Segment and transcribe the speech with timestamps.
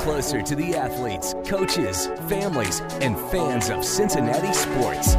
[0.00, 5.14] closer to the athletes, coaches, families, and fans of Cincinnati sports.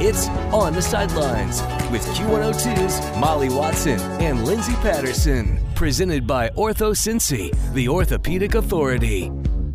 [0.00, 5.58] It's On the Sidelines with Q102's Molly Watson and Lindsay Patterson.
[5.76, 9.30] Presented by Ortho Cincy, the orthopedic authority.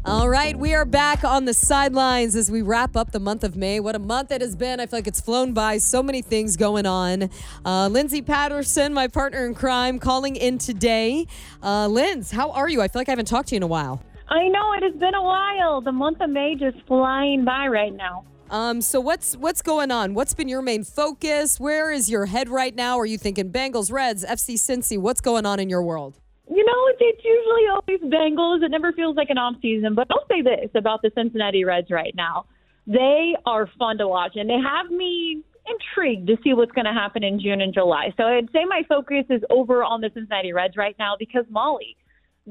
[0.05, 3.55] All right, we are back on the sidelines as we wrap up the month of
[3.55, 3.79] May.
[3.79, 4.79] What a month it has been.
[4.79, 5.77] I feel like it's flown by.
[5.77, 7.29] So many things going on.
[7.65, 11.27] Uh, Lindsay Patterson, my partner in crime, calling in today.
[11.61, 12.81] Uh, Linz, how are you?
[12.81, 14.01] I feel like I haven't talked to you in a while.
[14.29, 15.81] I know it has been a while.
[15.81, 18.25] The month of May just flying by right now.
[18.51, 20.13] Um, so what's what's going on?
[20.13, 21.59] What's been your main focus?
[21.59, 22.97] Where is your head right now?
[22.99, 24.97] Are you thinking Bengals, Reds, FC Cincy?
[24.97, 26.19] What's going on in your world?
[26.47, 28.63] You know, it's, it's usually always Bengals.
[28.63, 29.93] It never feels like an off season.
[29.95, 32.45] But I'll say this about the Cincinnati Reds right now:
[32.85, 36.93] they are fun to watch, and they have me intrigued to see what's going to
[36.93, 38.13] happen in June and July.
[38.17, 41.95] So I'd say my focus is over on the Cincinnati Reds right now because Molly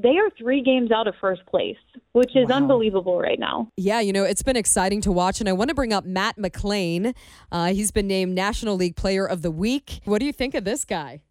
[0.01, 1.77] they are three games out of first place,
[2.13, 2.57] which is wow.
[2.57, 3.69] unbelievable right now.
[3.77, 5.39] Yeah, you know, it's been exciting to watch.
[5.39, 7.15] And I want to bring up Matt McLain.
[7.51, 9.99] Uh, he's been named National League Player of the Week.
[10.05, 11.21] What do you think of this guy?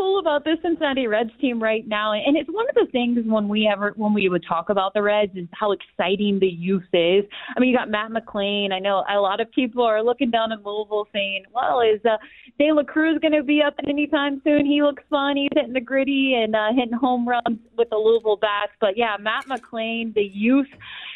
[0.00, 3.48] Cool about this Cincinnati Reds team right now, and it's one of the things when
[3.48, 7.24] we ever when we would talk about the Reds is how exciting the youth is.
[7.54, 8.72] I mean, you got Matt McLain.
[8.72, 12.16] I know a lot of people are looking down at Louisville, saying, "Well, is uh,
[12.58, 14.64] De La Cruz going to be up anytime soon?
[14.64, 15.36] He looks fun.
[15.36, 19.16] He's hitting the gritty and uh, hitting home runs with the Louisville bats." But yeah,
[19.20, 20.68] Matt McLain, the youth,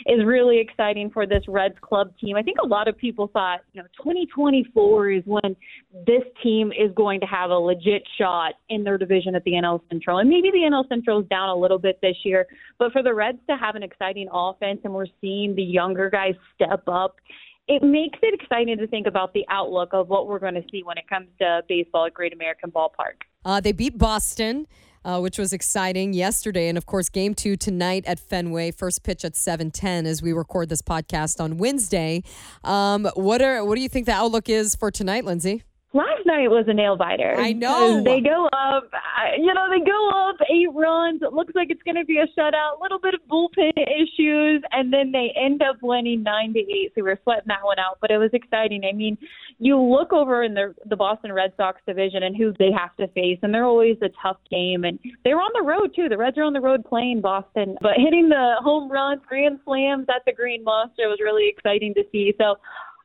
[0.06, 2.36] is really exciting for this Reds club team.
[2.36, 5.56] I think a lot of people thought, you know, 2024 is when
[6.06, 9.80] this team is going to have a legit shot in their division at the NL
[9.88, 10.18] Central.
[10.18, 12.46] And maybe the NL Central is down a little bit this year,
[12.78, 16.34] but for the Reds to have an exciting offense and we're seeing the younger guys
[16.54, 17.16] step up,
[17.66, 20.82] it makes it exciting to think about the outlook of what we're going to see
[20.82, 23.22] when it comes to baseball at Great American Ballpark.
[23.44, 24.66] Uh, they beat Boston.
[25.04, 26.68] Uh, which was exciting yesterday.
[26.68, 28.70] And of course, game two tonight at Fenway.
[28.70, 32.22] First pitch at 7:10 as we record this podcast on Wednesday.
[32.62, 35.62] Um, what are what do you think the outlook is for tonight, Lindsay?
[35.94, 37.34] Last night was a nail biter.
[37.38, 38.02] I know.
[38.02, 38.90] They go up,
[39.38, 41.22] you know, they go up eight runs.
[41.22, 42.78] It looks like it's going to be a shutout.
[42.78, 46.92] A little bit of bullpen issues, and then they end up winning nine to eight.
[46.94, 48.84] So we were sweating that one out, but it was exciting.
[48.84, 49.16] I mean,
[49.58, 53.08] you look over in the the Boston Red Sox division and who they have to
[53.14, 54.84] face, and they're always a tough game.
[54.84, 56.08] And they were on the road too.
[56.08, 60.06] The Reds are on the road playing Boston, but hitting the home runs, grand slams
[60.08, 62.34] at the Green Monster was really exciting to see.
[62.38, 62.56] So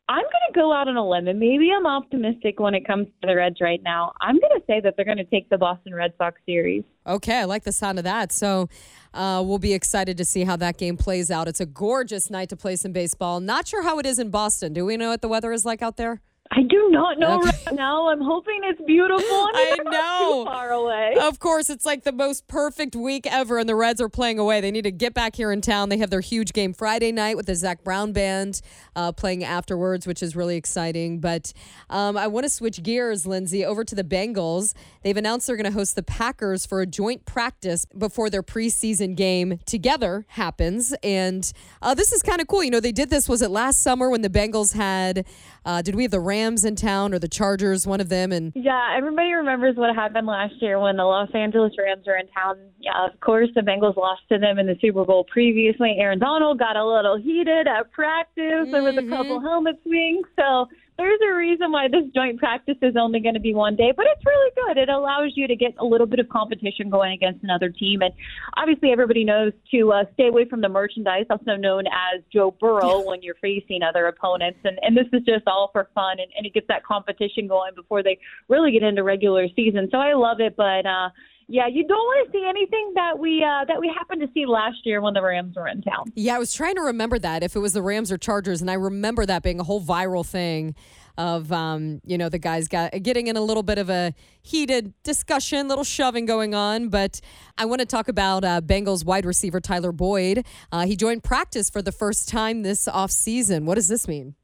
[0.10, 3.06] I'm going to go out on a limb, and maybe I'm optimistic when it comes
[3.22, 4.12] to the Reds right now.
[4.20, 6.84] I'm going to say that they're going to take the Boston Red Sox series.
[7.06, 8.32] Okay, I like the sound of that.
[8.32, 8.70] So
[9.14, 11.48] uh, we'll be excited to see how that game plays out.
[11.48, 13.40] It's a gorgeous night to play some baseball.
[13.40, 14.74] Not sure how it is in Boston.
[14.74, 16.22] Do we know what the weather is like out there?
[16.52, 17.52] I do not know okay.
[17.68, 18.10] right now.
[18.10, 19.24] I'm hoping it's beautiful.
[19.54, 20.46] I know.
[20.46, 21.16] far away.
[21.22, 24.60] Of course, it's like the most perfect week ever, and the Reds are playing away.
[24.60, 25.90] They need to get back here in town.
[25.90, 28.62] They have their huge game Friday night with the Zac Brown band
[28.96, 31.20] uh, playing afterwards, which is really exciting.
[31.20, 31.54] But
[31.88, 34.74] um, I want to switch gears, Lindsay, over to the Bengals.
[35.04, 39.16] They've announced they're going to host the Packers for a joint practice before their preseason
[39.16, 42.64] game together happens, and uh, this is kind of cool.
[42.64, 43.30] You know, they did this.
[43.30, 45.28] Was it last summer when the Bengals had?
[45.64, 47.86] Uh, did we have the Rams in town or the Chargers?
[47.86, 51.74] One of them, and yeah, everybody remembers what happened last year when the Los Angeles
[51.78, 52.58] Rams were in town.
[52.80, 55.96] Yeah, of course, the Bengals lost to them in the Super Bowl previously.
[56.00, 58.44] Aaron Donald got a little heated at practice.
[58.44, 58.72] Mm-hmm.
[58.72, 59.48] There was a couple mm-hmm.
[59.48, 60.68] helmet swings, so
[61.00, 64.06] there's a reason why this joint practice is only going to be one day, but
[64.06, 64.78] it's really good.
[64.78, 68.02] It allows you to get a little bit of competition going against another team.
[68.02, 68.14] And
[68.58, 73.00] obviously, everybody knows to uh, stay away from the merchandise, also known as Joe Burrow,
[73.08, 74.60] when you're facing other opponents.
[74.66, 77.72] And, and this is just all for fun, and, and it gets that competition going
[77.76, 79.88] before they really get into regular season.
[79.92, 80.86] So I love it, but.
[80.86, 81.10] uh
[81.52, 84.46] yeah, you don't want to see anything that we uh, that we happened to see
[84.46, 86.06] last year when the Rams were in town.
[86.14, 88.70] Yeah, I was trying to remember that if it was the Rams or Chargers, and
[88.70, 90.76] I remember that being a whole viral thing
[91.18, 94.94] of um, you know the guys got getting in a little bit of a heated
[95.02, 96.90] discussion, little shoving going on.
[96.90, 97.20] But
[97.58, 100.46] I want to talk about uh, Bengals wide receiver Tyler Boyd.
[100.72, 103.66] Uh, he joined practice for the first time this off season.
[103.66, 104.36] What does this mean?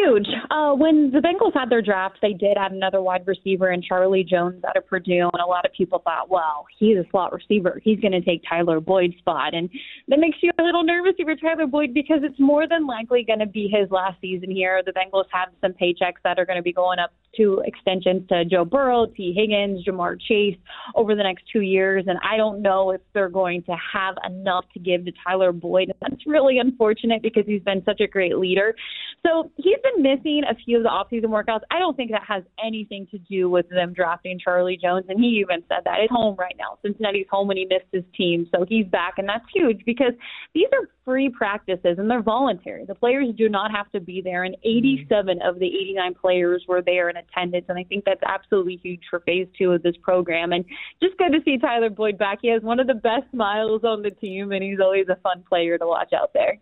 [0.00, 0.26] Huge.
[0.50, 4.24] Uh, when the Bengals had their draft, they did add another wide receiver in Charlie
[4.24, 7.80] Jones out of Purdue, and a lot of people thought, well, he's a slot receiver.
[7.82, 9.54] He's going to take Tyler Boyd's spot.
[9.54, 9.68] And
[10.08, 13.24] that makes you a little nervous if you're Tyler Boyd because it's more than likely
[13.24, 14.82] going to be his last season here.
[14.84, 18.44] The Bengals have some paychecks that are going to be going up to extensions to
[18.44, 20.58] Joe Burrow, Tee Higgins, Ja'Marr Chase
[20.94, 22.04] over the next two years.
[22.06, 25.90] And I don't know if they're going to have enough to give to Tyler Boyd.
[25.90, 28.74] And that's really unfortunate because he's been such a great leader.
[29.24, 31.60] So he's been been missing a few of the offseason workouts.
[31.70, 35.06] I don't think that has anything to do with them drafting Charlie Jones.
[35.08, 36.78] And he even said that at home right now.
[36.82, 38.48] Cincinnati's home when he missed his team.
[38.54, 39.14] So he's back.
[39.18, 40.12] And that's huge because
[40.54, 42.84] these are free practices and they're voluntary.
[42.84, 44.44] The players do not have to be there.
[44.44, 45.08] And mm-hmm.
[45.08, 47.66] 87 of the 89 players were there in attendance.
[47.68, 50.52] And I think that's absolutely huge for phase two of this program.
[50.52, 50.64] And
[51.02, 52.38] just good to see Tyler Boyd back.
[52.42, 55.42] He has one of the best smiles on the team, and he's always a fun
[55.48, 56.58] player to watch out there.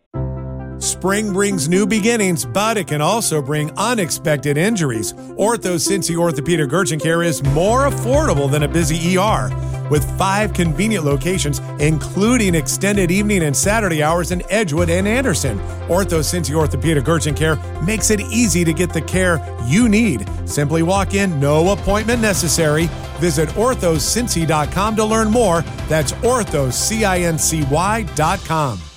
[0.79, 5.13] Spring brings new beginnings, but it can also bring unexpected injuries.
[5.13, 9.51] Ortho Cincy Orthopedic Urgent Care is more affordable than a busy ER.
[9.91, 15.59] With five convenient locations, including extended evening and Saturday hours in Edgewood and Anderson,
[15.89, 20.29] Ortho Cincy Orthopedic Urgent Care makes it easy to get the care you need.
[20.45, 22.89] Simply walk in, no appointment necessary.
[23.19, 25.63] Visit orthocincy.com to learn more.
[25.89, 28.88] That's orthocincy.com.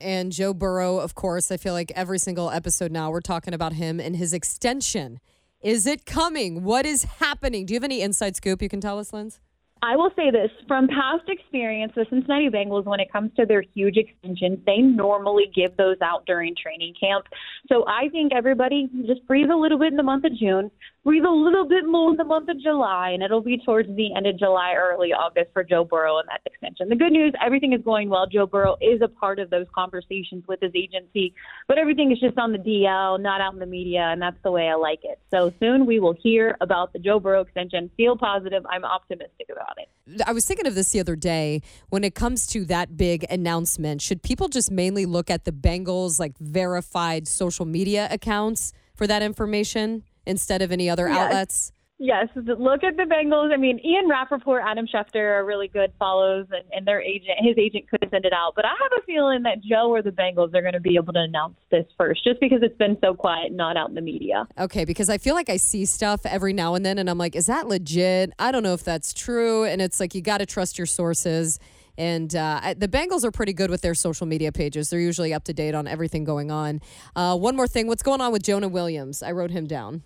[0.00, 3.74] And Joe Burrow, of course, I feel like every single episode now we're talking about
[3.74, 5.20] him and his extension.
[5.60, 6.64] Is it coming?
[6.64, 7.66] What is happening?
[7.66, 9.40] Do you have any inside scoop you can tell us, Linz?
[9.82, 13.62] I will say this from past experience, the Cincinnati Bengals, when it comes to their
[13.62, 17.26] huge extensions, they normally give those out during training camp.
[17.68, 20.70] So I think everybody just breathe a little bit in the month of June,
[21.04, 24.14] breathe a little bit more in the month of July, and it'll be towards the
[24.14, 26.90] end of July, early August for Joe Burrow and that extension.
[26.90, 28.26] The good news, everything is going well.
[28.26, 31.34] Joe Burrow is a part of those conversations with his agency,
[31.68, 34.50] but everything is just on the DL, not out in the media, and that's the
[34.50, 35.18] way I like it.
[35.30, 37.90] So soon we will hear about the Joe Burrow extension.
[37.96, 38.64] Feel positive.
[38.68, 40.20] I'm optimistic about it.
[40.26, 41.62] I was thinking of this the other day.
[41.88, 46.20] When it comes to that big announcement, should people just mainly look at the Bengals
[46.20, 51.18] like verified social media accounts for that information instead of any other Yes.
[51.18, 51.72] outlets?
[52.02, 53.52] Yes, look at the Bengals.
[53.52, 57.58] I mean, Ian Rapoport, Adam Schefter are really good follows, and, and their agent, his
[57.58, 58.54] agent could send it out.
[58.56, 61.12] But I have a feeling that Joe or the Bengals are going to be able
[61.12, 64.48] to announce this first, just because it's been so quiet not out in the media.
[64.58, 67.36] Okay, because I feel like I see stuff every now and then, and I'm like,
[67.36, 68.32] is that legit?
[68.38, 69.64] I don't know if that's true.
[69.64, 71.58] And it's like, you got to trust your sources.
[71.98, 74.88] And uh, the Bengals are pretty good with their social media pages.
[74.88, 76.80] They're usually up to date on everything going on.
[77.14, 79.22] Uh, one more thing what's going on with Jonah Williams?
[79.22, 80.04] I wrote him down.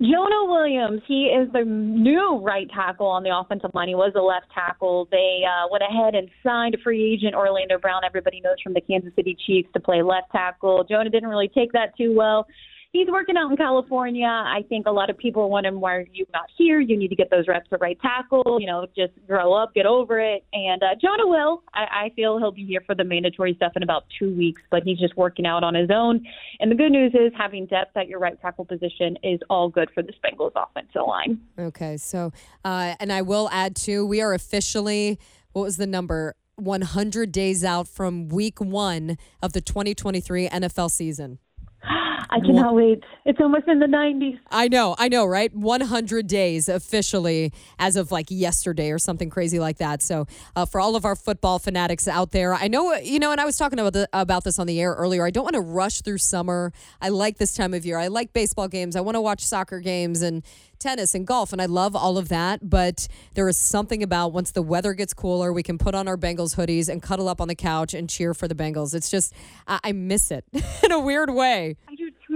[0.00, 3.88] Jonah Williams, he is the new right tackle on the offensive line.
[3.88, 5.06] He was a left tackle.
[5.10, 8.00] They uh, went ahead and signed a free agent, Orlando Brown.
[8.02, 10.84] Everybody knows from the Kansas City Chiefs to play left tackle.
[10.88, 12.46] Jonah didn't really take that too well.
[12.92, 14.26] He's working out in California.
[14.26, 15.80] I think a lot of people want him.
[15.80, 16.80] why are you not here?
[16.80, 18.58] You need to get those reps at right tackle.
[18.60, 20.44] You know, just grow up, get over it.
[20.52, 21.62] And uh, Jonah will.
[21.72, 24.82] I, I feel he'll be here for the mandatory stuff in about two weeks, but
[24.82, 26.26] he's just working out on his own.
[26.58, 29.88] And the good news is having depth at your right tackle position is all good
[29.94, 31.40] for the Bengals offensive line.
[31.56, 32.32] Okay, so,
[32.64, 35.20] uh, and I will add too, we are officially,
[35.52, 36.34] what was the number?
[36.56, 41.38] 100 days out from week one of the 2023 NFL season.
[42.30, 43.02] I cannot wait.
[43.24, 44.38] It's almost in the 90s.
[44.50, 45.52] I know, I know, right?
[45.52, 50.00] 100 days officially as of like yesterday or something crazy like that.
[50.00, 53.40] So, uh, for all of our football fanatics out there, I know, you know, and
[53.40, 55.26] I was talking about, the, about this on the air earlier.
[55.26, 56.72] I don't want to rush through summer.
[57.02, 57.98] I like this time of year.
[57.98, 58.94] I like baseball games.
[58.94, 60.44] I want to watch soccer games and
[60.80, 62.68] tennis and golf, and I love all of that.
[62.68, 66.16] But there is something about once the weather gets cooler, we can put on our
[66.16, 68.94] Bengals hoodies and cuddle up on the couch and cheer for the Bengals.
[68.94, 69.32] It's just,
[69.68, 70.44] I, I miss it
[70.82, 71.76] in a weird way.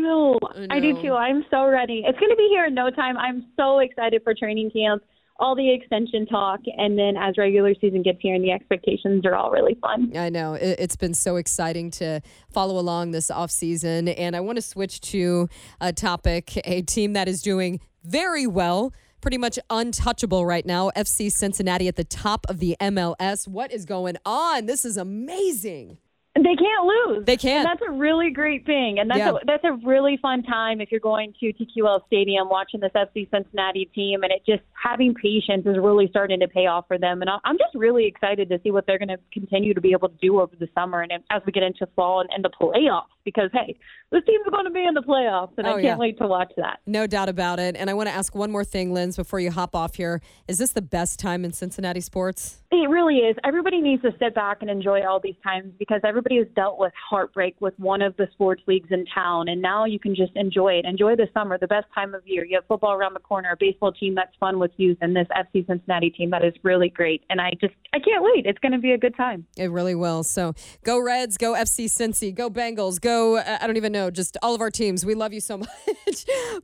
[0.04, 0.66] I do too.
[0.70, 1.14] I do too.
[1.14, 2.02] I'm so ready.
[2.06, 3.16] It's going to be here in no time.
[3.16, 5.02] I'm so excited for training camp,
[5.40, 9.34] all the extension talk, and then as regular season gets here, and the expectations are
[9.34, 10.12] all really fun.
[10.16, 12.20] I know it's been so exciting to
[12.52, 15.48] follow along this off season, and I want to switch to
[15.80, 18.92] a topic, a team that is doing very well.
[19.20, 20.90] Pretty much untouchable right now.
[20.94, 23.48] FC Cincinnati at the top of the MLS.
[23.48, 24.66] What is going on?
[24.66, 25.96] This is amazing.
[26.36, 27.24] They can't lose.
[27.24, 27.66] They can't.
[27.68, 29.36] And that's a really great thing, and that's Yeah.
[29.40, 33.30] a, that's a really fun time if you're going to TQL Stadium watching this FC
[33.30, 37.20] Cincinnati team, and it just having patience is really starting to pay off for them.
[37.22, 40.08] And I'm just really excited to see what they're going to continue to be able
[40.08, 43.04] to do over the summer and as we get into fall and, and the playoffs.
[43.24, 43.78] Because hey,
[44.10, 45.96] this team's going to be in the playoffs, and Oh, I can't yeah.
[45.96, 46.80] wait to watch that.
[46.84, 47.74] No doubt about it.
[47.76, 50.20] And I want to ask one more thing, Linz, before you hop off here.
[50.48, 52.60] Is this the best time in Cincinnati sports?
[52.74, 53.36] It really is.
[53.44, 56.92] Everybody needs to sit back and enjoy all these times because everybody has dealt with
[57.08, 60.74] heartbreak with one of the sports leagues in town, and now you can just enjoy
[60.74, 60.84] it.
[60.84, 62.44] Enjoy the summer, the best time of year.
[62.44, 65.28] You have football around the corner, a baseball team that's fun with youth, and this
[65.30, 67.22] FC Cincinnati team that is really great.
[67.30, 68.44] And I just, I can't wait.
[68.44, 69.46] It's going to be a good time.
[69.56, 70.24] It really will.
[70.24, 70.54] So
[70.84, 74.60] go Reds, go FC Cincy, go Bengals, go, I don't even know, just all of
[74.60, 75.06] our teams.
[75.06, 75.68] We love you so much.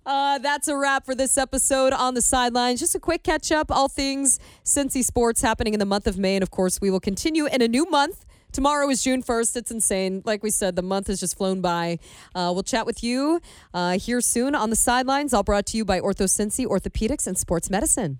[0.05, 2.81] Uh, that's a wrap for this episode on the sidelines.
[2.81, 6.37] Just a quick catch up, all things Cincy sports happening in the month of May.
[6.37, 8.25] And of course, we will continue in a new month.
[8.53, 9.57] tomorrow is June 1st.
[9.57, 10.23] It's insane.
[10.25, 11.99] Like we said, the month has just flown by.
[12.35, 13.41] Uh, we'll chat with you
[13.73, 17.39] uh, here soon on the sidelines, all brought to you by Ortho Cincy Orthopedics and
[17.39, 18.19] Sports Medicine.